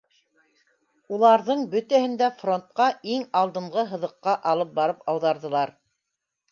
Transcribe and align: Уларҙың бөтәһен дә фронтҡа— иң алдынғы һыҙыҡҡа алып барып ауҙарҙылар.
Уларҙың 1.17 1.61
бөтәһен 1.75 2.17
дә 2.23 2.31
фронтҡа— 2.41 2.89
иң 3.17 3.29
алдынғы 3.43 3.85
һыҙыҡҡа 3.95 4.39
алып 4.55 4.77
барып 4.81 5.07
ауҙарҙылар. 5.15 5.81